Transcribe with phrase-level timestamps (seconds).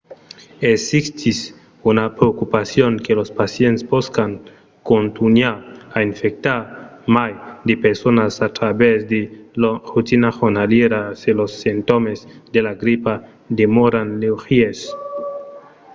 [0.61, 1.37] existís
[1.83, 4.31] una preocupacion que los pacients pòscan
[4.91, 5.55] contunhar
[5.97, 6.61] a infectar
[7.15, 7.33] mai
[7.67, 9.21] de personas a travèrs de
[9.61, 12.19] lor rotina jornalièra se los simptòmes
[12.53, 13.13] de la gripa
[13.59, 14.79] demòran leugièrs